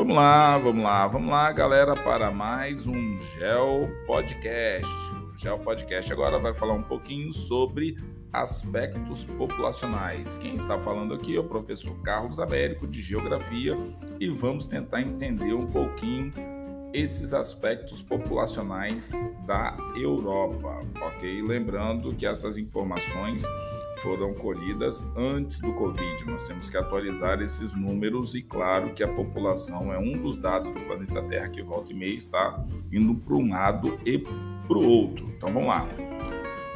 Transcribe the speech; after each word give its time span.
Vamos 0.00 0.16
lá, 0.16 0.56
vamos 0.56 0.82
lá, 0.82 1.06
vamos 1.06 1.30
lá, 1.30 1.52
galera, 1.52 1.94
para 1.94 2.30
mais 2.30 2.86
um 2.86 3.18
Gel 3.18 3.86
Podcast. 4.06 4.90
O 5.30 5.36
Gel 5.36 5.58
Podcast 5.58 6.10
agora 6.10 6.38
vai 6.38 6.54
falar 6.54 6.72
um 6.72 6.82
pouquinho 6.82 7.30
sobre 7.34 7.98
aspectos 8.32 9.24
populacionais. 9.24 10.38
Quem 10.38 10.54
está 10.54 10.78
falando 10.78 11.12
aqui 11.12 11.36
é 11.36 11.38
o 11.38 11.44
professor 11.44 11.94
Carlos 12.00 12.40
Américo 12.40 12.86
de 12.86 13.02
Geografia 13.02 13.76
e 14.18 14.30
vamos 14.30 14.66
tentar 14.66 15.02
entender 15.02 15.52
um 15.52 15.66
pouquinho 15.66 16.32
esses 16.94 17.34
aspectos 17.34 18.00
populacionais 18.00 19.12
da 19.46 19.76
Europa, 19.94 20.80
ok? 20.98 21.42
Lembrando 21.42 22.14
que 22.14 22.24
essas 22.24 22.56
informações 22.56 23.44
foram 24.02 24.34
colhidas 24.34 25.16
antes 25.16 25.60
do 25.60 25.72
Covid. 25.72 26.26
Nós 26.26 26.42
temos 26.42 26.68
que 26.68 26.76
atualizar 26.76 27.40
esses 27.42 27.74
números 27.74 28.34
e, 28.34 28.42
claro, 28.42 28.92
que 28.92 29.02
a 29.02 29.08
população 29.08 29.90
é 29.92 29.98
um 29.98 30.16
dos 30.16 30.36
dados 30.36 30.72
do 30.72 30.80
planeta 30.80 31.22
Terra 31.22 31.48
que 31.48 31.62
volta 31.62 31.92
e 31.92 31.94
meia 31.94 32.14
está 32.14 32.62
indo 32.92 33.14
para 33.14 33.34
um 33.34 33.50
lado 33.50 33.98
e 34.04 34.18
para 34.18 34.78
o 34.78 34.86
outro. 34.86 35.26
Então 35.36 35.52
vamos 35.52 35.68
lá. 35.68 35.88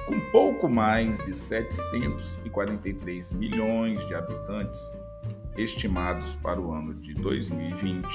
Com 0.07 0.21
pouco 0.31 0.69
mais 0.69 1.17
de 1.25 1.35
743 1.35 3.33
milhões 3.33 4.07
de 4.07 4.15
habitantes 4.15 5.03
estimados 5.57 6.35
para 6.35 6.61
o 6.61 6.71
ano 6.73 6.93
de 6.95 7.15
2020, 7.15 8.07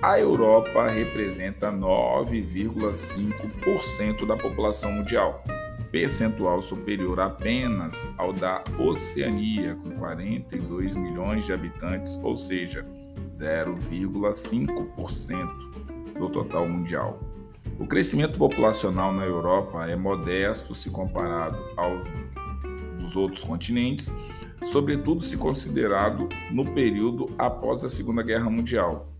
a 0.00 0.18
Europa 0.18 0.86
representa 0.86 1.70
9,5% 1.70 4.26
da 4.26 4.36
população 4.36 4.92
mundial 4.92 5.44
percentual 5.90 6.60
superior 6.60 7.20
apenas 7.20 8.06
ao 8.16 8.32
da 8.32 8.62
Oceania, 8.78 9.74
com 9.74 9.90
42 9.92 10.96
milhões 10.96 11.44
de 11.44 11.52
habitantes, 11.52 12.18
ou 12.22 12.36
seja, 12.36 12.86
0,5% 13.30 16.18
do 16.18 16.30
total 16.30 16.68
mundial. 16.68 17.20
O 17.78 17.86
crescimento 17.86 18.38
populacional 18.38 19.12
na 19.12 19.24
Europa 19.24 19.86
é 19.86 19.94
modesto 19.94 20.74
se 20.74 20.90
comparado 20.90 21.58
aos 21.76 22.08
dos 23.00 23.14
outros 23.14 23.44
continentes, 23.44 24.12
sobretudo 24.64 25.22
se 25.22 25.36
considerado 25.36 26.28
no 26.50 26.64
período 26.72 27.30
após 27.38 27.84
a 27.84 27.90
Segunda 27.90 28.22
Guerra 28.22 28.50
Mundial. 28.50 29.12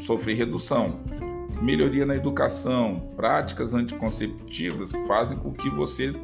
sofrer 0.00 0.36
redução. 0.36 1.00
Melhoria 1.60 2.04
na 2.04 2.14
educação, 2.14 3.12
práticas 3.16 3.72
anticonceptivas 3.72 4.92
fazem 5.06 5.38
com 5.38 5.52
que 5.52 5.70
você 5.70 6.14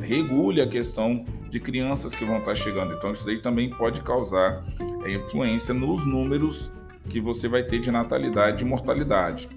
regule 0.00 0.60
a 0.60 0.66
questão 0.66 1.24
de 1.48 1.58
crianças 1.58 2.14
que 2.14 2.24
vão 2.24 2.38
estar 2.38 2.54
chegando. 2.54 2.94
Então, 2.94 3.12
isso 3.12 3.28
aí 3.28 3.40
também 3.40 3.70
pode 3.70 4.02
causar 4.02 4.64
é, 5.04 5.12
influência 5.12 5.72
nos 5.72 6.04
números 6.04 6.70
que 7.08 7.20
você 7.20 7.48
vai 7.48 7.62
ter 7.62 7.80
de 7.80 7.90
natalidade 7.90 8.64
e 8.64 8.66
mortalidade. 8.66 9.48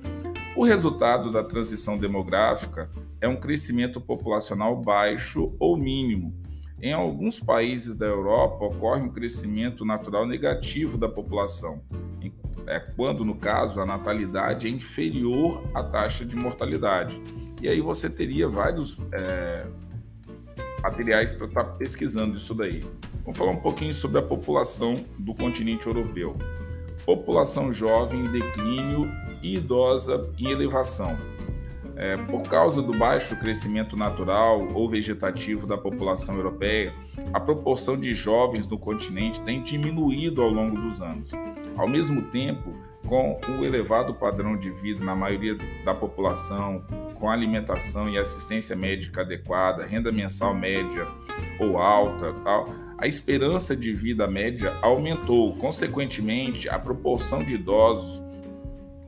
O 0.55 0.63
resultado 0.63 1.31
da 1.31 1.43
transição 1.43 1.97
demográfica 1.97 2.89
é 3.19 3.27
um 3.27 3.35
crescimento 3.35 3.99
populacional 3.99 4.75
baixo 4.81 5.53
ou 5.59 5.77
mínimo. 5.77 6.33
Em 6.81 6.93
alguns 6.93 7.39
países 7.39 7.97
da 7.97 8.05
Europa 8.05 8.65
ocorre 8.65 9.01
um 9.01 9.09
crescimento 9.09 9.83
natural 9.83 10.25
negativo 10.25 10.97
da 10.97 11.09
população, 11.09 11.81
é 12.67 12.79
quando, 12.79 13.23
no 13.23 13.35
caso, 13.35 13.79
a 13.79 13.85
natalidade 13.85 14.67
é 14.67 14.69
inferior 14.69 15.63
à 15.73 15.83
taxa 15.83 16.25
de 16.25 16.35
mortalidade. 16.35 17.21
E 17.61 17.67
aí 17.67 17.81
você 17.81 18.09
teria 18.09 18.47
vários 18.47 18.97
é, 19.11 19.65
materiais 20.81 21.31
para 21.33 21.47
estar 21.47 21.63
tá 21.63 21.69
pesquisando 21.71 22.35
isso 22.37 22.53
daí. 22.53 22.83
Vamos 23.23 23.37
falar 23.37 23.51
um 23.51 23.61
pouquinho 23.61 23.93
sobre 23.93 24.19
a 24.19 24.21
população 24.21 25.03
do 25.17 25.33
continente 25.33 25.87
europeu. 25.87 26.35
População 27.05 27.71
jovem 27.71 28.25
em 28.25 28.31
declínio 28.31 29.09
e 29.41 29.55
idosa 29.55 30.29
em 30.37 30.49
elevação. 30.49 31.17
É, 31.97 32.17
por 32.17 32.43
causa 32.43 32.81
do 32.81 32.97
baixo 32.97 33.39
crescimento 33.39 33.95
natural 33.95 34.67
ou 34.73 34.89
vegetativo 34.89 35.65
da 35.65 35.77
população 35.77 36.35
europeia, 36.35 36.93
a 37.33 37.39
proporção 37.39 37.97
de 37.97 38.13
jovens 38.13 38.67
no 38.67 38.77
continente 38.77 39.41
tem 39.41 39.63
diminuído 39.63 40.41
ao 40.41 40.49
longo 40.49 40.75
dos 40.75 41.01
anos. 41.01 41.31
Ao 41.77 41.87
mesmo 41.87 42.23
tempo, 42.23 42.73
com 43.07 43.39
o 43.59 43.63
elevado 43.63 44.13
padrão 44.13 44.57
de 44.57 44.69
vida 44.71 45.03
na 45.03 45.15
maioria 45.15 45.57
da 45.85 45.93
população, 45.93 46.83
com 47.15 47.29
alimentação 47.29 48.09
e 48.09 48.17
assistência 48.17 48.75
médica 48.75 49.21
adequada, 49.21 49.85
renda 49.85 50.11
mensal 50.11 50.53
média 50.53 51.07
ou 51.59 51.77
alta, 51.77 52.33
tal, 52.43 52.67
a 52.97 53.07
esperança 53.07 53.75
de 53.75 53.93
vida 53.93 54.27
média 54.27 54.73
aumentou. 54.81 55.55
Consequentemente, 55.57 56.67
a 56.67 56.79
proporção 56.79 57.43
de 57.43 57.53
idosos 57.53 58.24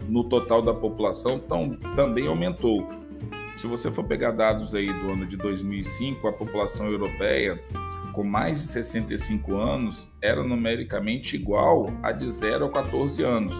no 0.08 0.24
total 0.24 0.62
da 0.62 0.74
população 0.74 1.38
tão, 1.40 1.76
também 1.96 2.28
aumentou. 2.28 2.88
Se 3.56 3.68
você 3.68 3.90
for 3.90 4.04
pegar 4.04 4.32
dados 4.32 4.76
aí 4.76 4.92
do 4.92 5.12
ano 5.12 5.26
de 5.26 5.36
2005, 5.36 6.28
a 6.28 6.34
população 6.34 6.88
europeia 6.88 7.62
com 8.14 8.24
mais 8.24 8.62
de 8.62 8.68
65 8.68 9.56
anos 9.56 10.10
era 10.22 10.44
numericamente 10.44 11.36
igual 11.36 11.92
a 12.02 12.12
de 12.12 12.30
0 12.30 12.66
a 12.66 12.72
14 12.72 13.22
anos. 13.24 13.56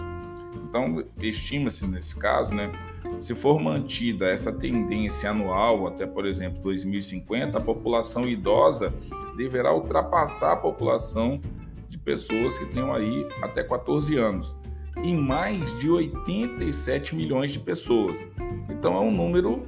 Então, 0.68 1.04
estima-se 1.20 1.86
nesse 1.86 2.16
caso, 2.16 2.52
né, 2.52 2.70
se 3.18 3.34
for 3.34 3.60
mantida 3.60 4.28
essa 4.28 4.52
tendência 4.52 5.30
anual 5.30 5.86
até, 5.86 6.06
por 6.06 6.26
exemplo, 6.26 6.60
2050, 6.62 7.58
a 7.58 7.60
população 7.60 8.28
idosa 8.28 8.92
deverá 9.36 9.72
ultrapassar 9.72 10.52
a 10.52 10.56
população 10.56 11.40
de 11.88 11.96
pessoas 11.96 12.58
que 12.58 12.66
tenham 12.66 12.92
aí 12.92 13.26
até 13.40 13.62
14 13.62 14.16
anos, 14.16 14.54
em 15.02 15.16
mais 15.16 15.78
de 15.78 15.88
87 15.88 17.14
milhões 17.14 17.52
de 17.52 17.60
pessoas. 17.60 18.30
Então 18.68 18.96
é 18.96 19.00
um 19.00 19.10
número 19.10 19.66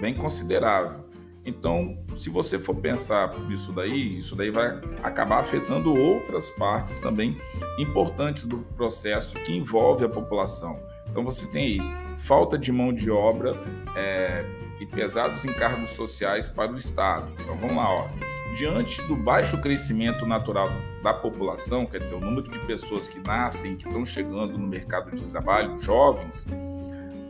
bem 0.00 0.14
considerável. 0.14 1.02
Então, 1.44 1.98
se 2.16 2.30
você 2.30 2.58
for 2.58 2.74
pensar 2.76 3.36
nisso 3.48 3.72
daí, 3.72 4.18
isso 4.18 4.36
daí 4.36 4.50
vai 4.50 4.80
acabar 5.02 5.40
afetando 5.40 5.92
outras 5.92 6.50
partes 6.50 7.00
também 7.00 7.36
importantes 7.78 8.46
do 8.46 8.58
processo 8.76 9.34
que 9.40 9.52
envolve 9.52 10.04
a 10.04 10.08
população. 10.08 10.80
Então, 11.10 11.24
você 11.24 11.46
tem 11.46 11.80
aí 11.80 12.02
falta 12.18 12.56
de 12.56 12.70
mão 12.70 12.92
de 12.92 13.10
obra 13.10 13.60
é, 13.96 14.44
e 14.80 14.86
pesados 14.86 15.44
encargos 15.44 15.90
sociais 15.90 16.46
para 16.46 16.70
o 16.70 16.76
Estado. 16.76 17.32
Então, 17.40 17.56
vamos 17.56 17.76
lá, 17.76 17.90
ó. 17.90 18.31
Diante 18.56 19.00
do 19.02 19.16
baixo 19.16 19.60
crescimento 19.60 20.26
natural 20.26 20.68
da 21.02 21.14
população, 21.14 21.86
quer 21.86 22.00
dizer, 22.00 22.14
o 22.14 22.20
número 22.20 22.50
de 22.50 22.58
pessoas 22.60 23.08
que 23.08 23.18
nascem, 23.18 23.76
que 23.76 23.86
estão 23.86 24.04
chegando 24.04 24.58
no 24.58 24.66
mercado 24.66 25.14
de 25.14 25.24
trabalho, 25.24 25.80
jovens, 25.80 26.46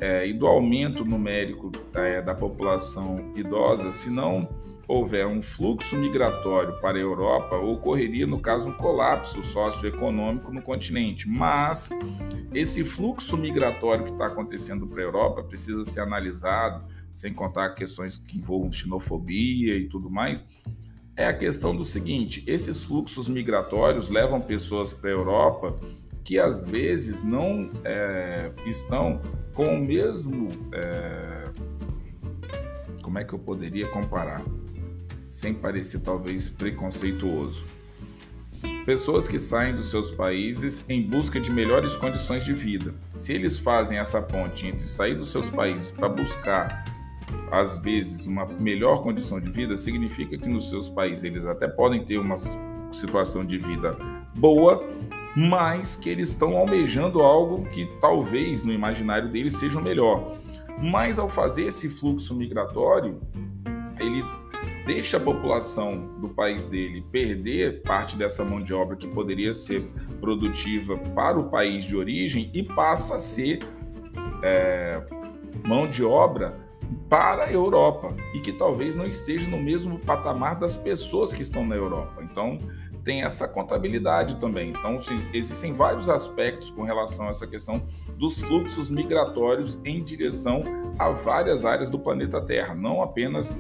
é, 0.01 0.27
e 0.27 0.33
do 0.33 0.49
aumento 0.49 1.05
numérico 1.05 1.71
é, 1.95 2.21
da 2.21 2.35
população 2.35 3.33
idosa, 3.37 3.93
se 3.93 4.11
não 4.11 4.49
houver 4.89 5.25
um 5.25 5.41
fluxo 5.41 5.97
migratório 5.97 6.81
para 6.81 6.99
a 6.99 7.01
Europa, 7.01 7.57
ocorreria, 7.57 8.27
no 8.27 8.41
caso, 8.41 8.69
um 8.69 8.73
colapso 8.73 9.43
socioeconômico 9.45 10.53
no 10.53 10.61
continente. 10.61 11.29
Mas 11.29 11.91
esse 12.53 12.85
fluxo 12.85 13.37
migratório 13.37 14.05
que 14.05 14.11
está 14.11 14.27
acontecendo 14.27 14.89
para 14.89 15.01
a 15.01 15.05
Europa 15.05 15.43
precisa 15.45 15.85
ser 15.85 16.01
analisado, 16.01 16.85
sem 17.13 17.33
contar 17.33 17.71
questões 17.71 18.19
que 18.19 18.39
envolvam 18.39 18.73
xenofobia 18.73 19.77
e 19.77 19.89
tudo 19.89 20.11
mais. 20.11 20.47
É 21.17 21.27
a 21.27 21.35
questão 21.35 21.77
do 21.77 21.85
seguinte: 21.85 22.43
esses 22.47 22.85
fluxos 22.85 23.29
migratórios 23.29 24.09
levam 24.09 24.41
pessoas 24.41 24.93
para 24.93 25.11
a 25.11 25.13
Europa 25.13 25.77
que 26.25 26.39
às 26.39 26.65
vezes 26.65 27.23
não 27.23 27.71
é, 27.85 28.51
estão 28.65 29.21
com 29.55 29.65
o 29.65 29.79
mesmo. 29.81 30.49
É, 30.73 31.51
como 33.03 33.19
é 33.19 33.25
que 33.25 33.33
eu 33.33 33.39
poderia 33.39 33.87
comparar? 33.89 34.43
Sem 35.29 35.53
parecer 35.53 36.01
talvez 36.01 36.49
preconceituoso. 36.49 37.67
Pessoas 38.85 39.27
que 39.27 39.39
saem 39.39 39.75
dos 39.75 39.91
seus 39.91 40.11
países 40.11 40.89
em 40.89 41.03
busca 41.03 41.41
de 41.41 41.51
melhores 41.51 41.95
condições 41.95 42.45
de 42.45 42.53
vida. 42.53 42.95
Se 43.15 43.33
eles 43.33 43.59
fazem 43.59 43.99
essa 43.99 44.21
ponte 44.21 44.67
entre 44.67 44.87
sair 44.87 45.15
dos 45.15 45.31
seus 45.31 45.49
países 45.49 45.91
para 45.91 46.09
buscar, 46.09 46.85
às 47.51 47.79
vezes, 47.83 48.27
uma 48.27 48.47
melhor 48.47 49.03
condição 49.03 49.41
de 49.41 49.51
vida, 49.51 49.77
significa 49.77 50.39
que 50.39 50.49
nos 50.49 50.69
seus 50.69 50.89
países 50.89 51.25
eles 51.25 51.47
até 51.47 51.69
podem 51.69 52.05
ter 52.05 52.19
uma 52.19 52.37
situação 52.91 53.45
de 53.45 53.59
vida 53.59 53.91
boa, 54.35 54.83
mas 55.37 55.97
que 55.97 56.11
eles 56.11 56.31
estão 56.31 56.57
almejando 56.57 57.21
algo 57.21 57.65
que 57.71 57.87
talvez 58.01 58.65
no 58.65 58.73
imaginário 58.73 59.31
deles 59.31 59.57
seja 59.57 59.81
melhor. 59.81 60.37
Mas 60.83 61.19
ao 61.19 61.29
fazer 61.29 61.67
esse 61.67 61.89
fluxo 61.89 62.35
migratório, 62.35 63.21
ele 64.01 64.23
deixa 64.87 65.17
a 65.17 65.21
população 65.21 66.19
do 66.19 66.29
país 66.29 66.65
dele 66.65 67.05
perder 67.13 67.83
parte 67.83 68.17
dessa 68.17 68.45
mão 68.45 68.63
de 68.63 68.75
obra 68.75 68.97
que 68.97 69.07
poderia 69.07 69.55
ser 69.55 69.83
produtiva 70.21 70.97
para 71.15 71.39
o 71.39 71.49
país 71.49 71.85
de 71.85 71.97
origem 71.97 72.51
e 72.53 72.63
passa 72.63 73.17
a 73.17 73.19
ser 73.19 73.61
é, 74.43 75.03
mão 75.67 75.89
de 75.89 76.03
obra 76.03 76.62
para 77.09 77.45
a 77.45 77.53
Europa 77.53 78.15
e 78.35 78.41
que 78.41 78.53
talvez 78.53 78.97
não 78.97 79.07
esteja 79.07 79.51
no 79.51 79.61
mesmo 79.61 79.99
patamar 79.99 80.59
das 80.59 80.77
pessoas 80.77 81.33
que 81.33 81.43
estão 81.43 81.67
na 81.67 81.77
Europa. 81.77 82.23
Então, 82.23 82.59
tem 83.05 83.23
essa 83.23 83.49
contabilidade 83.49 84.37
também. 84.37 84.71
Então, 84.71 84.97
existem 85.33 85.73
vários 85.73 86.09
aspectos 86.09 86.71
com 86.71 86.83
relação 86.83 87.27
a 87.27 87.31
essa 87.31 87.47
questão 87.47 87.83
dos 88.17 88.41
fluxos 88.41 88.89
migratórios 88.89 89.81
em 89.85 90.03
direção 90.03 90.63
a 90.99 91.11
várias 91.11 91.65
áreas 91.65 91.91
do 91.91 91.99
planeta 91.99 92.41
Terra, 92.41 92.75
não 92.75 93.03
apenas 93.03 93.59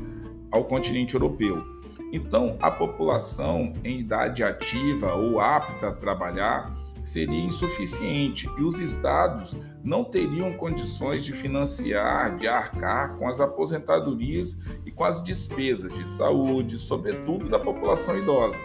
ao 0.50 0.64
continente 0.64 1.14
europeu. 1.14 1.64
Então, 2.12 2.56
a 2.61 2.70
população 2.70 3.73
em 3.82 3.99
idade 3.99 4.44
ativa 4.44 5.14
ou 5.14 5.40
apta 5.40 5.88
a 5.88 5.93
trabalhar 5.93 6.81
seria 7.02 7.40
insuficiente 7.40 8.49
e 8.58 8.62
os 8.62 8.78
estados 8.78 9.56
não 9.82 10.04
teriam 10.04 10.52
condições 10.52 11.25
de 11.25 11.32
financiar, 11.32 12.37
de 12.37 12.46
arcar 12.46 13.16
com 13.16 13.28
as 13.28 13.40
aposentadorias 13.40 14.58
e 14.87 14.90
com 14.90 15.04
as 15.04 15.22
despesas 15.22 15.93
de 15.93 16.08
saúde, 16.08 16.78
sobretudo 16.78 17.49
da 17.49 17.58
população 17.58 18.16
idosa. 18.16 18.58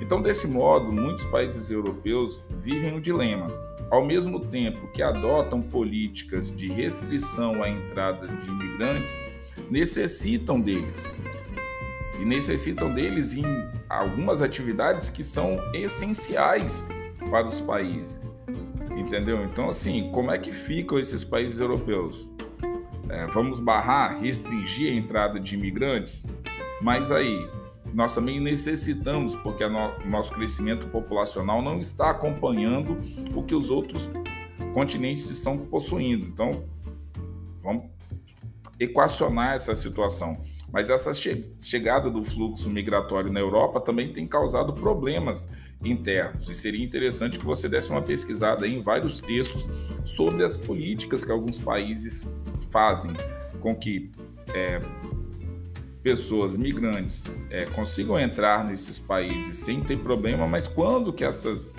Então, 0.00 0.22
desse 0.22 0.46
modo, 0.46 0.92
muitos 0.92 1.24
países 1.26 1.70
europeus 1.70 2.40
vivem 2.62 2.94
um 2.94 3.00
dilema. 3.00 3.48
Ao 3.90 4.04
mesmo 4.04 4.38
tempo 4.38 4.86
que 4.92 5.02
adotam 5.02 5.60
políticas 5.60 6.54
de 6.54 6.68
restrição 6.68 7.62
à 7.62 7.68
entrada 7.68 8.28
de 8.28 8.48
imigrantes, 8.48 9.20
necessitam 9.68 10.60
deles. 10.60 11.10
E 12.20 12.24
necessitam 12.24 12.94
deles 12.94 13.34
em 13.34 13.44
algumas 13.88 14.42
atividades 14.42 15.10
que 15.10 15.24
são 15.24 15.58
essenciais 15.74 16.86
para 17.28 17.46
os 17.46 17.60
países. 17.60 18.34
Entendeu? 18.96 19.44
Então, 19.44 19.68
assim, 19.68 20.10
como 20.10 20.30
é 20.30 20.38
que 20.38 20.52
ficam 20.52 20.98
esses 20.98 21.24
países 21.24 21.60
europeus? 21.60 22.28
É, 23.08 23.26
vamos 23.26 23.58
barrar, 23.58 24.20
restringir 24.20 24.92
a 24.92 24.94
entrada 24.94 25.40
de 25.40 25.54
imigrantes? 25.54 26.26
Mas 26.80 27.10
aí, 27.10 27.48
nós 27.92 28.14
também 28.14 28.40
necessitamos, 28.40 29.34
porque 29.36 29.64
o 29.64 30.08
nosso 30.08 30.32
crescimento 30.32 30.86
populacional 30.88 31.60
não 31.60 31.80
está 31.80 32.10
acompanhando 32.10 32.98
o 33.34 33.42
que 33.42 33.54
os 33.54 33.70
outros 33.70 34.08
continentes 34.72 35.28
estão 35.30 35.58
possuindo. 35.58 36.26
Então, 36.26 36.64
vamos 37.62 37.84
equacionar 38.78 39.54
essa 39.54 39.74
situação. 39.74 40.44
Mas 40.72 40.88
essa 40.88 41.12
chegada 41.12 42.08
do 42.08 42.24
fluxo 42.24 42.70
migratório 42.70 43.32
na 43.32 43.40
Europa 43.40 43.80
também 43.80 44.12
tem 44.12 44.26
causado 44.26 44.72
problemas 44.72 45.50
internos. 45.82 46.48
E 46.48 46.54
seria 46.54 46.84
interessante 46.84 47.38
que 47.38 47.44
você 47.44 47.68
desse 47.68 47.90
uma 47.90 48.02
pesquisada 48.02 48.66
em 48.66 48.80
vários 48.80 49.20
textos 49.20 49.66
sobre 50.04 50.44
as 50.44 50.56
políticas 50.56 51.24
que 51.24 51.32
alguns 51.32 51.58
países 51.58 52.32
fazem 52.70 53.12
com 53.60 53.74
que 53.74 54.10
é, 54.54 54.80
pessoas 56.02 56.56
migrantes 56.56 57.26
é, 57.50 57.66
consigam 57.66 58.18
entrar 58.18 58.64
nesses 58.64 58.98
países 58.98 59.58
sem 59.58 59.80
ter 59.80 59.98
problema, 59.98 60.46
mas 60.46 60.66
quando 60.66 61.12
que 61.12 61.24
essas 61.24 61.74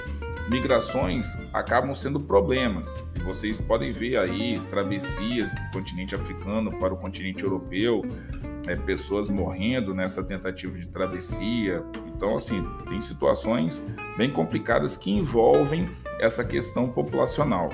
migrações 0.49 1.37
acabam 1.53 1.95
sendo 1.95 2.19
problemas. 2.19 2.93
E 3.15 3.19
vocês 3.23 3.59
podem 3.59 3.91
ver 3.91 4.17
aí 4.17 4.59
travessias 4.69 5.51
do 5.51 5.61
continente 5.71 6.13
africano 6.13 6.77
para 6.77 6.93
o 6.93 6.97
continente 6.97 7.43
europeu, 7.43 8.03
é, 8.67 8.75
pessoas 8.75 9.29
morrendo 9.29 9.93
nessa 9.93 10.23
tentativa 10.23 10.77
de 10.77 10.87
travessia. 10.87 11.83
Então, 12.07 12.35
assim, 12.35 12.65
tem 12.87 12.99
situações 13.01 13.83
bem 14.17 14.31
complicadas 14.31 14.95
que 14.97 15.11
envolvem 15.11 15.89
essa 16.19 16.43
questão 16.43 16.89
populacional. 16.89 17.69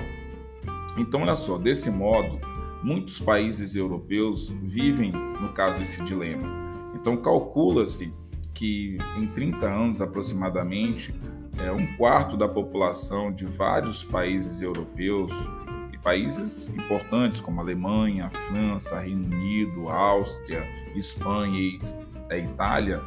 Então, 0.96 1.22
olha 1.22 1.34
só, 1.34 1.58
desse 1.58 1.90
modo, 1.90 2.40
Muitos 2.82 3.18
países 3.18 3.74
europeus 3.74 4.48
vivem, 4.48 5.10
no 5.10 5.52
caso, 5.52 5.82
esse 5.82 6.02
dilema. 6.04 6.48
Então, 6.94 7.16
calcula-se 7.16 8.14
que 8.54 8.98
em 9.16 9.26
30 9.26 9.66
anos 9.66 10.00
aproximadamente, 10.00 11.14
é, 11.58 11.72
um 11.72 11.96
quarto 11.96 12.36
da 12.36 12.48
população 12.48 13.32
de 13.32 13.44
vários 13.44 14.04
países 14.04 14.62
europeus, 14.62 15.32
países 16.08 16.70
importantes 16.70 17.38
como 17.38 17.60
Alemanha, 17.60 18.30
França, 18.30 18.98
Reino 18.98 19.26
Unido, 19.26 19.90
Áustria, 19.90 20.66
Espanha 20.96 21.60
e 21.60 21.78
é, 22.30 22.38
Itália, 22.38 23.02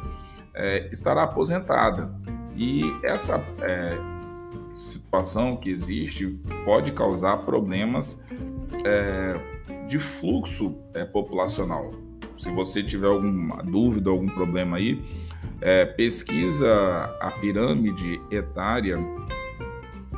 é, 0.54 0.88
estará 0.92 1.24
aposentada. 1.24 2.14
E 2.56 2.84
essa 3.02 3.44
é, 3.60 3.98
situação 4.72 5.56
que 5.56 5.70
existe 5.70 6.28
pode 6.64 6.92
causar 6.92 7.38
problemas 7.38 8.24
é, 8.84 9.34
de 9.88 9.98
fluxo 9.98 10.76
é, 10.94 11.04
populacional. 11.04 11.90
Se 12.38 12.52
você 12.52 12.84
tiver 12.84 13.08
alguma 13.08 13.64
dúvida, 13.64 14.10
algum 14.10 14.28
problema 14.28 14.76
aí, 14.76 15.02
é, 15.60 15.84
pesquisa 15.84 16.72
a 17.20 17.32
pirâmide 17.32 18.20
etária 18.30 18.96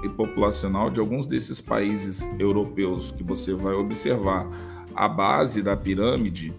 e 0.05 0.09
populacional 0.09 0.91
de 0.91 1.01
alguns 1.01 1.27
desses 1.27 1.61
países 1.61 2.29
europeus 2.39 3.11
que 3.11 3.23
você 3.23 3.55
vai 3.55 3.75
observar. 3.75 4.47
A 4.95 5.09
base 5.09 5.63
da 5.63 5.77
pirâmide 5.77 6.55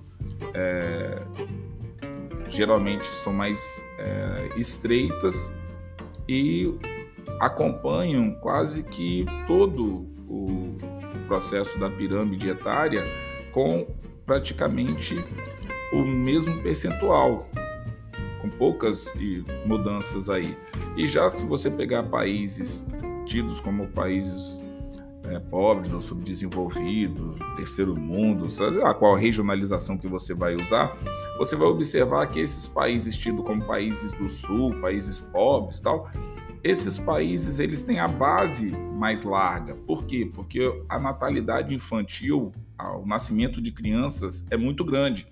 é, 0.53 1.21
geralmente 2.47 3.07
são 3.07 3.31
mais 3.31 3.83
é, 3.99 4.49
estreitas 4.57 5.53
e 6.27 6.73
acompanham 7.39 8.31
quase 8.41 8.83
que 8.83 9.25
todo 9.47 10.07
o 10.27 10.75
processo 11.27 11.77
da 11.79 11.89
pirâmide 11.89 12.49
etária 12.49 13.03
com 13.51 13.87
praticamente 14.25 15.23
o 15.93 16.01
mesmo 16.03 16.61
percentual, 16.61 17.47
com 18.41 18.49
poucas 18.49 19.13
mudanças 19.65 20.29
aí. 20.29 20.57
E 20.97 21.07
já 21.07 21.29
se 21.29 21.45
você 21.45 21.69
pegar 21.69 22.03
países 22.03 22.87
tidos 23.25 23.59
como 23.59 23.87
países 23.87 24.63
é, 25.29 25.39
pobres 25.39 25.91
ou 25.91 25.99
subdesenvolvidos, 25.99 27.37
terceiro 27.55 27.95
mundo, 27.95 28.49
sabe 28.49 28.77
lá 28.77 28.93
qual 28.93 29.15
regionalização 29.15 29.97
que 29.97 30.07
você 30.07 30.33
vai 30.33 30.55
usar, 30.55 30.95
você 31.37 31.55
vai 31.55 31.67
observar 31.67 32.27
que 32.27 32.39
esses 32.39 32.67
países 32.67 33.17
tidos 33.17 33.43
como 33.43 33.65
países 33.65 34.13
do 34.13 34.29
sul, 34.29 34.79
países 34.79 35.19
pobres, 35.19 35.79
tal, 35.79 36.09
esses 36.63 36.97
países 36.97 37.59
eles 37.59 37.83
têm 37.83 37.99
a 37.99 38.07
base 38.07 38.71
mais 38.71 39.21
larga. 39.21 39.75
Por 39.75 40.05
quê? 40.05 40.29
Porque 40.33 40.61
a 40.89 40.97
natalidade 40.97 41.75
infantil, 41.75 42.51
o 43.01 43.05
nascimento 43.05 43.61
de 43.61 43.71
crianças 43.71 44.45
é 44.49 44.57
muito 44.57 44.83
grande. 44.83 45.27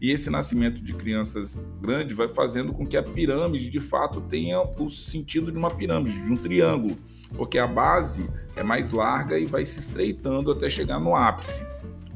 E 0.00 0.10
esse 0.10 0.28
nascimento 0.28 0.82
de 0.82 0.92
crianças 0.94 1.64
grande 1.80 2.12
vai 2.14 2.28
fazendo 2.28 2.72
com 2.72 2.84
que 2.84 2.96
a 2.96 3.02
pirâmide, 3.02 3.70
de 3.70 3.78
fato, 3.78 4.20
tenha 4.22 4.60
o 4.60 4.88
sentido 4.88 5.52
de 5.52 5.56
uma 5.56 5.70
pirâmide, 5.70 6.20
de 6.20 6.32
um 6.32 6.36
triângulo, 6.36 6.96
porque 7.36 7.58
a 7.58 7.66
base 7.66 8.28
é 8.56 8.62
mais 8.62 8.90
larga 8.90 9.38
e 9.38 9.46
vai 9.46 9.64
se 9.64 9.78
estreitando 9.78 10.52
até 10.52 10.68
chegar 10.68 10.98
no 10.98 11.16
ápice. 11.16 11.66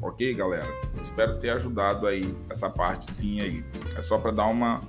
Ok, 0.01 0.33
galera? 0.35 0.71
Espero 1.01 1.39
ter 1.39 1.49
ajudado 1.49 2.05
aí 2.05 2.35
essa 2.49 2.69
partezinha 2.69 3.43
aí. 3.43 3.63
É 3.95 4.01
só 4.01 4.17
para 4.17 4.31
dar 4.31 4.45
uma 4.45 4.81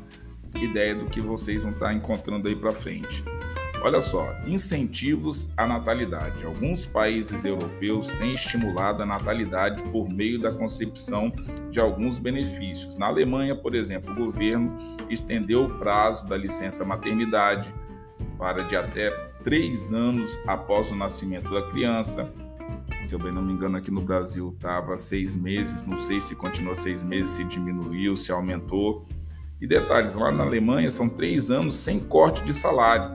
ideia 0.55 0.95
do 0.95 1.07
que 1.07 1.21
vocês 1.21 1.63
vão 1.63 1.71
estar 1.71 1.93
encontrando 1.93 2.49
aí 2.49 2.55
para 2.55 2.73
frente. 2.73 3.25
Olha 3.81 4.01
só, 4.01 4.27
incentivos 4.45 5.53
à 5.57 5.67
natalidade. 5.67 6.45
Alguns 6.45 6.85
países 6.85 7.45
europeus 7.45 8.09
têm 8.11 8.35
estimulado 8.35 9.03
a 9.03 9.07
natalidade 9.07 9.83
por 9.85 10.09
meio 10.09 10.41
da 10.41 10.51
concepção 10.51 11.33
de 11.71 11.79
alguns 11.79 12.19
benefícios. 12.19 12.97
Na 12.97 13.07
Alemanha, 13.07 13.55
por 13.55 13.77
exemplo, 13.77 14.13
o 14.13 14.17
governo 14.17 14.77
estendeu 15.09 15.65
o 15.65 15.79
prazo 15.79 16.27
da 16.27 16.37
licença 16.37 16.85
maternidade 16.85 17.73
para 18.37 18.65
de 18.65 18.75
até 18.75 19.11
três 19.49 19.95
anos 19.95 20.39
após 20.47 20.91
o 20.91 20.95
nascimento 20.95 21.49
da 21.49 21.63
criança. 21.71 22.31
Se 23.01 23.15
eu 23.15 23.19
bem 23.19 23.33
não 23.33 23.41
me 23.41 23.55
engano, 23.55 23.79
aqui 23.79 23.91
no 23.91 24.03
Brasil 24.03 24.53
estava 24.55 24.95
seis 24.99 25.35
meses, 25.35 25.87
não 25.87 25.97
sei 25.97 26.21
se 26.21 26.37
continua 26.37 26.77
seis 26.77 27.03
meses, 27.03 27.33
se 27.33 27.45
diminuiu, 27.45 28.15
se 28.15 28.31
aumentou. 28.31 29.09
E 29.59 29.67
detalhes, 29.67 30.15
lá 30.15 30.31
na 30.31 30.45
Alemanha 30.45 30.91
são 30.91 31.09
três 31.09 31.51
anos 31.51 31.77
sem 31.77 31.99
corte 31.99 32.45
de 32.45 32.53
salário. 32.53 33.11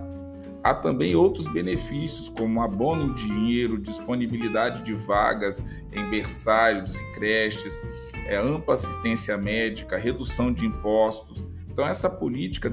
Há 0.64 0.74
também 0.74 1.16
outros 1.16 1.46
benefícios, 1.46 2.30
como 2.30 2.64
abono 2.64 3.12
em 3.12 3.14
dinheiro, 3.14 3.78
disponibilidade 3.78 4.82
de 4.82 4.96
vagas 4.96 5.64
em 5.92 6.10
berçários 6.10 7.00
e 7.00 7.12
creches, 7.12 7.80
é, 8.26 8.38
ampla 8.38 8.74
assistência 8.74 9.38
médica, 9.38 9.98
redução 9.98 10.52
de 10.52 10.66
impostos. 10.66 11.44
Então, 11.74 11.88
essa 11.88 12.08
política 12.08 12.72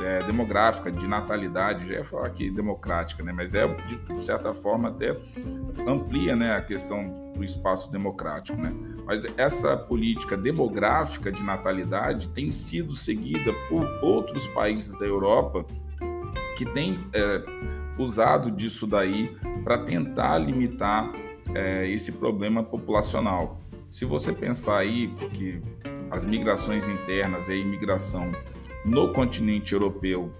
é, 0.00 0.22
demográfica 0.24 0.90
de 0.90 1.06
natalidade, 1.06 1.86
já 1.86 1.94
ia 1.94 2.04
falar 2.04 2.26
aqui 2.26 2.50
democrática, 2.50 3.22
né? 3.22 3.32
mas 3.32 3.54
é, 3.54 3.68
de 3.68 4.26
certa 4.26 4.52
forma, 4.52 4.88
até 4.88 5.16
amplia 5.86 6.34
né, 6.34 6.56
a 6.56 6.60
questão 6.60 7.32
do 7.36 7.44
espaço 7.44 7.88
democrático. 7.92 8.60
Né? 8.60 8.74
Mas 9.06 9.24
essa 9.38 9.76
política 9.76 10.36
demográfica 10.36 11.30
de 11.30 11.40
natalidade 11.44 12.28
tem 12.30 12.50
sido 12.50 12.96
seguida 12.96 13.52
por 13.68 13.84
outros 14.02 14.44
países 14.48 14.98
da 14.98 15.06
Europa 15.06 15.64
que 16.56 16.64
tem 16.64 16.98
é, 17.12 17.44
usado 17.96 18.50
disso 18.50 18.88
daí 18.88 19.36
para 19.62 19.78
tentar 19.78 20.36
limitar 20.38 21.12
é, 21.54 21.88
esse 21.88 22.12
problema 22.14 22.60
populacional. 22.64 23.60
Se 23.88 24.04
você 24.04 24.32
pensar 24.32 24.78
aí 24.78 25.08
que 25.32 25.62
as 26.10 26.24
migrações 26.24 26.88
internas 26.88 27.48
e 27.48 27.52
a 27.52 27.56
imigração 27.56 28.32
no 28.84 29.12
continente 29.12 29.72
europeu, 29.72 30.32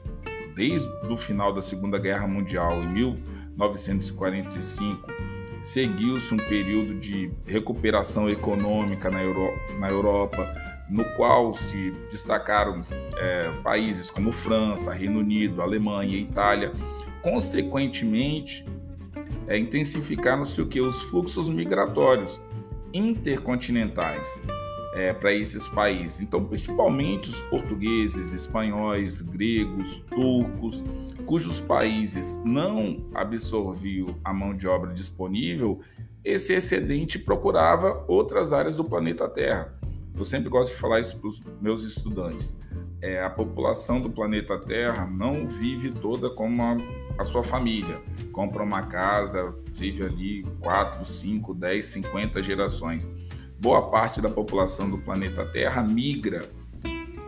desde 0.55 0.89
o 1.09 1.17
final 1.17 1.53
da 1.53 1.62
Segunda 1.62 1.99
Guerra 1.99 2.27
Mundial, 2.27 2.83
em 2.83 2.89
1945, 2.89 5.09
seguiu-se 5.62 6.35
um 6.35 6.39
período 6.39 6.95
de 6.95 7.31
recuperação 7.47 8.29
econômica 8.29 9.09
na, 9.11 9.23
Euro 9.23 9.53
na 9.79 9.89
Europa, 9.89 10.53
no 10.89 11.05
qual 11.17 11.55
se 11.55 11.93
destacaram 12.11 12.83
é, 13.17 13.53
países 13.62 14.11
como 14.11 14.33
França, 14.33 14.93
Reino 14.93 15.21
Unido, 15.21 15.62
Alemanha, 15.62 16.17
Itália. 16.17 16.73
Consequentemente, 17.23 18.65
é, 19.47 19.57
intensificaram-se 19.59 20.61
o 20.61 20.67
que 20.67 20.81
os 20.81 21.00
fluxos 21.03 21.49
migratórios 21.49 22.41
intercontinentais 22.93 24.43
é, 24.93 25.13
para 25.13 25.33
esses 25.33 25.69
países. 25.69 26.21
Então, 26.21 26.45
principalmente 26.45 27.31
os 27.31 27.41
portugueses, 27.43 28.33
espanhóis, 28.33 29.21
gregos, 29.21 29.99
turcos, 30.09 30.83
cujos 31.27 31.61
países 31.61 32.43
não 32.45 33.07
absorviam 33.15 34.09
a 34.25 34.33
mão 34.33 34.57
de 34.57 34.67
obra 34.67 34.93
disponível, 34.93 35.81
esse 36.25 36.53
excedente 36.53 37.19
procurava 37.19 38.05
outras 38.07 38.53
áreas 38.53 38.77
do 38.77 38.85
planeta 38.85 39.29
Terra. 39.29 39.73
Eu 40.17 40.25
sempre 40.25 40.51
gosto 40.51 40.75
de 40.75 40.81
falar 40.81 41.01
isso 41.01 41.19
para 41.19 41.29
os 41.29 41.41
meus 41.61 41.83
estudantes. 41.83 42.61
É, 43.01 43.23
a 43.23 43.31
população 43.31 44.01
do 44.03 44.11
planeta 44.11 44.59
Terra 44.59 45.07
não 45.07 45.49
vive 45.49 45.91
toda 45.91 46.29
como 46.29 46.63
a, 46.63 46.77
a 47.19 47.25
sua 47.25 47.43
família. 47.43 47.99
Compra 48.31 48.63
uma 48.63 48.83
casa, 48.83 49.55
vive 49.73 50.05
ali 50.05 50.43
4, 50.61 51.07
5, 51.07 51.55
10, 51.55 51.87
50 51.87 52.43
gerações. 52.43 53.11
Boa 53.61 53.90
parte 53.90 54.23
da 54.23 54.31
população 54.31 54.88
do 54.88 54.97
planeta 54.97 55.45
Terra 55.45 55.83
migra 55.83 56.49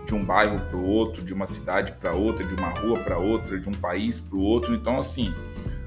de 0.06 0.14
um 0.14 0.24
bairro 0.24 0.60
para 0.60 0.78
o 0.78 0.86
outro, 0.86 1.22
de 1.22 1.34
uma 1.34 1.44
cidade 1.44 1.92
para 1.92 2.14
outra, 2.14 2.42
de 2.42 2.54
uma 2.54 2.70
rua 2.70 2.98
para 3.00 3.18
outra, 3.18 3.60
de 3.60 3.68
um 3.68 3.72
país 3.72 4.18
para 4.18 4.38
o 4.38 4.40
outro. 4.40 4.74
Então, 4.74 4.98
assim, 4.98 5.34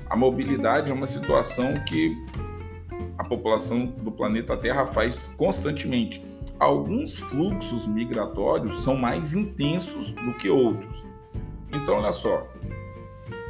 a 0.08 0.16
mobilidade 0.16 0.92
é 0.92 0.94
uma 0.94 1.08
situação 1.08 1.74
que 1.84 2.16
a 3.18 3.24
população 3.24 3.88
do 3.88 4.12
planeta 4.12 4.56
Terra 4.56 4.86
faz 4.86 5.34
constantemente 5.36 6.24
alguns 6.60 7.18
fluxos 7.18 7.88
migratórios 7.88 8.84
são 8.84 8.96
mais 8.96 9.34
intensos 9.34 10.12
do 10.12 10.32
que 10.36 10.48
outros. 10.48 11.08
Então, 11.74 11.96
olha 11.96 12.12
só, 12.12 12.48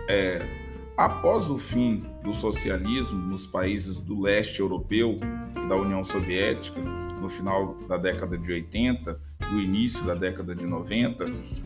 é, 0.07 0.41
após 0.95 1.49
o 1.49 1.57
fim 1.57 2.05
do 2.23 2.33
socialismo 2.33 3.19
nos 3.19 3.45
países 3.45 3.97
do 3.97 4.21
leste 4.21 4.61
europeu 4.61 5.19
da 5.67 5.75
União 5.75 6.03
Soviética, 6.03 6.79
no 6.79 7.29
final 7.29 7.75
da 7.87 7.97
década 7.97 8.37
de 8.37 8.51
80, 8.51 9.19
do 9.49 9.59
início 9.59 10.03
da 10.05 10.13
década 10.13 10.55
de 10.55 10.65
90, 10.65 11.25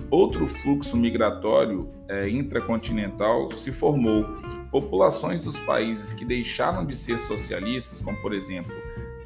outro 0.10 0.48
fluxo 0.48 0.98
migratório 0.98 1.90
é, 2.08 2.30
intracontinental 2.30 3.52
se 3.52 3.72
formou. 3.72 4.26
Populações 4.72 5.42
dos 5.42 5.60
países 5.60 6.14
que 6.14 6.24
deixaram 6.24 6.86
de 6.86 6.96
ser 6.96 7.18
socialistas, 7.18 8.00
como 8.00 8.18
por 8.22 8.34
exemplo 8.34 8.74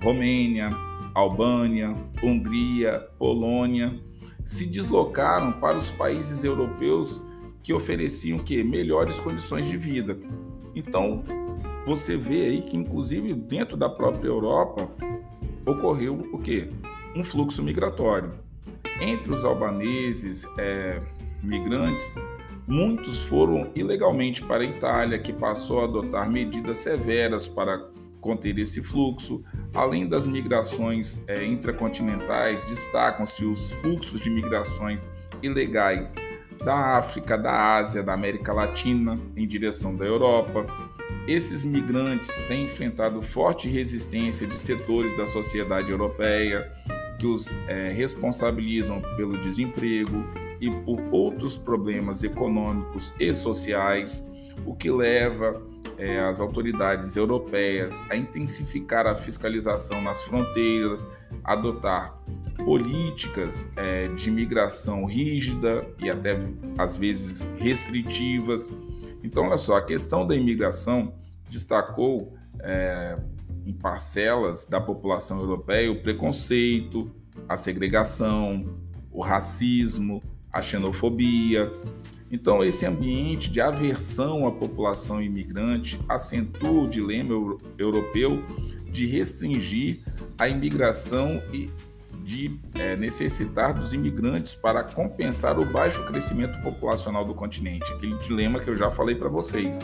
Romênia, 0.01 0.72
Albânia, 1.13 1.94
Hungria, 2.22 3.00
Polônia, 3.18 4.00
se 4.44 4.68
deslocaram 4.68 5.53
para 5.53 5.77
os 5.77 5.92
países 5.92 6.44
europeus 6.44 7.22
que 7.62 7.74
ofereciam 7.74 8.39
que 8.39 8.63
melhores 8.63 9.20
condições 9.20 9.65
de 9.65 9.77
vida. 9.77 10.18
Então, 10.75 11.24
você 11.86 12.16
vê 12.16 12.46
aí 12.46 12.62
que 12.62 12.78
inclusive 12.78 13.34
dentro 13.34 13.75
da 13.75 13.90
própria 13.90 14.28
Europa 14.28 14.90
ocorreu 15.66 16.30
o 16.32 16.38
quê? 16.38 16.70
Um 17.16 17.24
fluxo 17.24 17.62
migratório. 17.62 18.34
Entre 19.02 19.32
os 19.32 19.44
albaneses, 19.44 20.46
é, 20.58 21.02
migrantes, 21.42 22.16
muitos 22.68 23.20
foram 23.20 23.70
ilegalmente 23.75 24.44
para 24.44 24.63
a 24.63 24.66
Itália, 24.66 25.20
que 25.20 25.34
passou 25.34 25.82
a 25.82 25.84
adotar 25.86 26.30
medidas 26.30 26.78
severas 26.80 27.48
para 27.48 27.86
conter 28.22 28.58
esse 28.58 28.82
fluxo. 28.82 29.44
Além 29.74 30.08
das 30.08 30.25
migrações 30.25 31.24
é, 31.28 31.46
intracontinentais, 31.46 32.63
destacam-se 32.66 33.44
os 33.46 33.70
fluxos 33.72 34.22
de 34.22 34.30
migrações 34.30 35.06
ilegais 35.42 36.16
da 36.63 36.98
África, 36.98 37.38
da 37.38 37.75
Ásia, 37.75 38.02
da 38.02 38.13
América 38.13 38.54
Latina 38.54 39.20
em 39.36 39.46
direção 39.46 39.96
da 39.96 40.06
Europa. 40.06 40.66
Esses 41.27 41.63
migrantes 41.63 42.38
têm 42.48 42.65
enfrentado 42.65 43.22
forte 43.22 43.70
resistência 43.70 44.46
de 44.46 44.60
setores 44.60 45.15
da 45.15 45.25
sociedade 45.25 45.89
europeia 45.89 46.70
que 47.18 47.25
os 47.25 47.50
é, 47.68 47.92
responsabilizam 47.94 49.01
pelo 49.15 49.42
desemprego 49.42 50.25
e 50.60 50.70
por 50.70 51.01
outros 51.12 51.56
problemas 51.56 52.24
econômicos 52.24 53.13
e 53.18 53.34
sociais, 53.34 54.30
o 54.65 54.75
que 54.75 54.92
leva 54.92 55.62
é, 55.98 56.20
as 56.20 56.42
autoridades 56.42 57.15
europeias 57.15 58.01
a 58.10 58.15
intensificar 58.15 59.08
a 59.08 59.15
fiscalização 59.15 60.01
nas 60.01 60.22
fronteiras, 60.24 61.08
adotar 61.44 62.18
políticas 62.65 63.74
é, 63.77 64.08
de 64.10 64.30
migração 64.30 65.06
rígida 65.06 65.86
e 66.00 66.10
até 66.10 66.38
às 66.77 66.96
vezes 66.96 67.42
restritivas. 67.58 68.70
Então, 69.24 69.46
olha 69.46 69.58
só, 69.58 69.77
a 69.77 69.82
questão 69.82 70.27
da 70.27 70.36
imigração 70.36 71.15
destacou 71.50 72.36
é, 72.60 73.15
em 73.65 73.74
parcelas 73.74 74.65
da 74.65 74.82
população 74.82 75.39
europeia 75.39 75.92
o 75.92 76.01
preconceito, 76.01 77.10
a 77.48 77.56
segregação, 77.56 78.77
o 79.12 79.22
racismo, 79.22 80.22
a 80.51 80.62
xenofobia, 80.62 81.72
Então, 82.34 82.63
esse 82.63 82.84
ambiente 82.84 83.51
de 83.51 83.62
aversão 83.62 84.48
à 84.48 84.51
população 84.51 85.22
imigrante 85.22 86.00
acentua 86.10 86.84
o 86.86 86.89
dilema 86.89 87.32
europeu 87.77 88.44
de 88.92 89.06
restringir 89.06 90.01
a 90.39 90.50
imigração 90.50 91.44
e 91.53 91.70
de 92.24 92.60
é, 92.75 92.96
necessitar 92.96 93.74
dos 93.74 93.94
imigrantes 93.94 94.56
para 94.56 94.84
compensar 94.84 95.60
o 95.60 95.65
baixo 95.65 96.06
crescimento 96.06 96.62
populacional 96.62 97.25
do 97.25 97.34
continente, 97.34 97.92
aquele 97.92 98.18
dilema 98.20 98.60
que 98.60 98.70
eu 98.70 98.75
já 98.75 98.89
falei 98.89 99.15
para 99.15 99.30
vocês. 99.30 99.80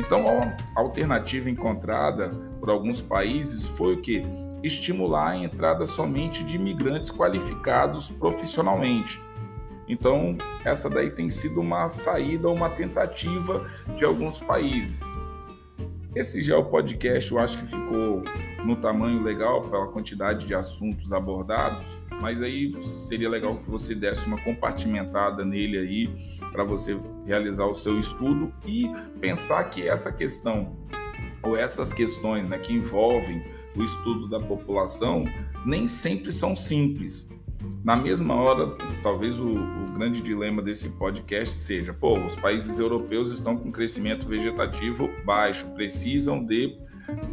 Então, 0.00 0.24
a 0.26 0.80
alternativa 0.80 1.48
encontrada 1.48 2.30
por 2.58 2.70
alguns 2.70 3.00
países 3.00 3.66
foi 3.66 3.94
o 3.94 4.00
que? 4.00 4.22
Estimular 4.62 5.32
a 5.32 5.36
entrada 5.36 5.84
somente 5.84 6.42
de 6.42 6.56
imigrantes 6.56 7.10
qualificados 7.10 8.08
profissionalmente. 8.08 9.20
Então, 9.86 10.36
essa 10.64 10.88
daí 10.88 11.10
tem 11.10 11.28
sido 11.28 11.60
uma 11.60 11.90
saída, 11.90 12.48
uma 12.48 12.70
tentativa 12.70 13.70
de 13.96 14.04
alguns 14.04 14.38
países. 14.38 15.04
Esse 16.14 16.42
já 16.42 16.54
é 16.54 16.56
o 16.56 16.64
podcast, 16.64 17.32
eu 17.32 17.40
acho 17.40 17.58
que 17.58 17.66
ficou 17.66 18.22
no 18.64 18.76
tamanho 18.76 19.20
legal 19.20 19.62
pela 19.62 19.88
quantidade 19.88 20.46
de 20.46 20.54
assuntos 20.54 21.12
abordados, 21.12 21.84
mas 22.20 22.40
aí 22.40 22.72
seria 22.80 23.28
legal 23.28 23.56
que 23.56 23.68
você 23.68 23.96
desse 23.96 24.24
uma 24.26 24.40
compartimentada 24.40 25.44
nele 25.44 25.76
aí 25.76 26.38
para 26.52 26.62
você 26.62 26.96
realizar 27.26 27.66
o 27.66 27.74
seu 27.74 27.98
estudo 27.98 28.54
e 28.64 28.88
pensar 29.20 29.64
que 29.64 29.88
essa 29.88 30.12
questão 30.12 30.76
ou 31.42 31.56
essas 31.56 31.92
questões 31.92 32.48
né, 32.48 32.58
que 32.58 32.72
envolvem 32.72 33.42
o 33.76 33.82
estudo 33.82 34.28
da 34.28 34.38
população 34.38 35.24
nem 35.66 35.88
sempre 35.88 36.30
são 36.30 36.54
simples. 36.54 37.33
Na 37.84 37.96
mesma 37.96 38.34
hora, 38.34 38.76
talvez 39.02 39.38
o, 39.38 39.48
o, 39.48 39.92
grande 39.94 40.22
dilema 40.22 40.62
desse 40.62 40.90
podcast 40.90 41.54
seja: 41.54 41.92
pô, 41.92 42.18
os 42.18 42.34
países 42.36 42.78
europeus 42.78 43.30
estão 43.30 43.56
com 43.56 43.70
crescimento 43.70 44.26
vegetativo 44.26 45.08
baixo, 45.24 45.72
precisam 45.74 46.44
de 46.44 46.78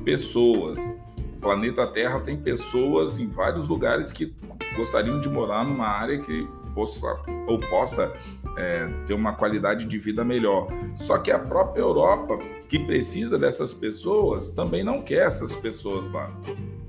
pessoas. 0.04 0.80
O 1.18 1.42
planeta 1.42 1.88
Terra 1.88 2.20
tem 2.20 2.38
pessoas 2.38 3.18
em 3.18 3.28
vários 3.28 3.68
lugares 3.68 4.12
que 4.12 4.34
gostariam 4.76 5.20
de 5.20 5.30
morar 5.30 5.64
numa 5.64 5.88
área 5.88 6.20
que 6.20 6.48
possa 6.74 7.08
ou 7.48 7.60
possa 7.60 8.14
é, 8.58 8.88
ter 9.06 9.14
uma 9.14 9.34
qualidade 9.34 9.86
de 9.86 9.98
vida 9.98 10.24
melhor. 10.24 10.68
Só 10.96 11.18
que 11.18 11.32
a 11.32 11.40
própria 11.40 11.82
Europa, 11.82 12.38
que 12.70 12.80
precisa 12.80 13.38
dessas 13.38 13.74
pessoas, 13.74 14.50
também 14.50 14.84
não 14.84 15.02
quer 15.02 15.26
essas 15.26 15.56
pessoas 15.56 16.10
lá. 16.10 16.32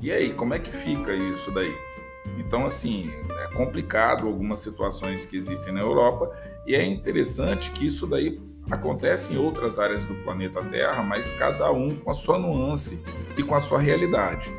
E 0.00 0.10
aí, 0.10 0.34
como 0.34 0.54
é 0.54 0.58
que 0.58 0.72
fica 0.72 1.14
isso 1.14 1.50
daí? 1.52 1.72
Então, 2.38 2.66
assim, 2.66 3.10
é 3.42 3.46
complicado 3.54 4.26
algumas 4.26 4.60
situações 4.60 5.26
que 5.26 5.36
existem 5.36 5.72
na 5.72 5.80
Europa 5.80 6.30
e 6.66 6.74
é 6.74 6.84
interessante 6.84 7.70
que 7.70 7.86
isso 7.86 8.06
daí 8.06 8.40
acontece 8.70 9.34
em 9.34 9.38
outras 9.38 9.78
áreas 9.78 10.04
do 10.04 10.14
planeta 10.16 10.62
Terra, 10.62 11.02
mas 11.02 11.30
cada 11.30 11.70
um 11.72 11.94
com 11.94 12.10
a 12.10 12.14
sua 12.14 12.38
nuance 12.38 13.02
e 13.36 13.42
com 13.42 13.54
a 13.54 13.60
sua 13.60 13.80
realidade. 13.80 14.52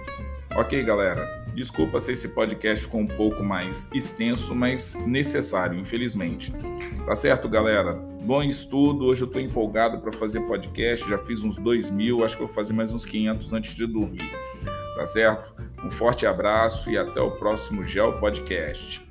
Ok, 0.55 0.83
galera? 0.83 1.43
Desculpa 1.55 1.99
se 1.99 2.13
esse 2.13 2.29
podcast 2.29 2.85
ficou 2.85 3.01
um 3.01 3.07
pouco 3.07 3.43
mais 3.43 3.89
extenso, 3.93 4.55
mas 4.55 4.95
necessário, 5.05 5.79
infelizmente. 5.79 6.51
Tá 7.05 7.15
certo, 7.15 7.47
galera? 7.47 7.93
Bom 8.23 8.41
estudo. 8.41 9.05
Hoje 9.05 9.21
eu 9.21 9.27
estou 9.27 9.41
empolgado 9.41 9.99
para 9.99 10.11
fazer 10.11 10.41
podcast. 10.41 11.07
Já 11.07 11.17
fiz 11.19 11.43
uns 11.43 11.57
2 11.57 11.89
mil, 11.91 12.23
acho 12.23 12.37
que 12.37 12.43
vou 12.43 12.51
fazer 12.51 12.73
mais 12.73 12.91
uns 12.93 13.05
500 13.05 13.53
antes 13.53 13.75
de 13.75 13.85
dormir. 13.85 14.31
Tá 14.95 15.05
certo? 15.05 15.53
Um 15.83 15.91
forte 15.91 16.25
abraço 16.25 16.89
e 16.89 16.97
até 16.97 17.19
o 17.19 17.31
próximo 17.31 17.83
Gel 17.83 18.19
Podcast. 18.19 19.05